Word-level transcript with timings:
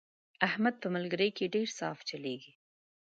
احمد 0.47 0.75
په 0.81 0.87
ملګرۍ 0.95 1.29
کې 1.37 1.51
ډېر 1.55 1.67
صاف 1.79 1.97
چلېږي. 2.09 2.51